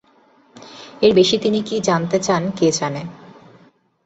[1.01, 3.01] এর বেশি তিনি কী জানতে চান কে জানে।